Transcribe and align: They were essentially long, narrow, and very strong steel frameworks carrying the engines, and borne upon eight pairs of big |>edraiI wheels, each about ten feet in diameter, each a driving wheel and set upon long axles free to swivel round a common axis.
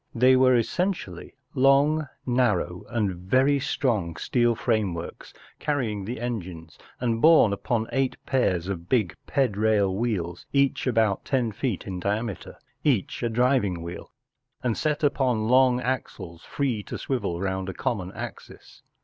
They 0.15 0.35
were 0.35 0.55
essentially 0.57 1.35
long, 1.53 2.07
narrow, 2.25 2.85
and 2.89 3.13
very 3.15 3.59
strong 3.59 4.15
steel 4.15 4.55
frameworks 4.55 5.31
carrying 5.59 6.05
the 6.05 6.19
engines, 6.19 6.79
and 6.99 7.21
borne 7.21 7.53
upon 7.53 7.85
eight 7.91 8.15
pairs 8.25 8.67
of 8.67 8.89
big 8.89 9.15
|>edraiI 9.27 9.93
wheels, 9.93 10.47
each 10.53 10.87
about 10.87 11.23
ten 11.23 11.51
feet 11.51 11.85
in 11.85 11.99
diameter, 11.99 12.57
each 12.83 13.21
a 13.21 13.29
driving 13.29 13.83
wheel 13.83 14.11
and 14.63 14.75
set 14.75 15.03
upon 15.03 15.47
long 15.47 15.79
axles 15.79 16.43
free 16.43 16.81
to 16.81 16.97
swivel 16.97 17.39
round 17.39 17.69
a 17.69 17.73
common 17.75 18.11
axis. 18.13 18.81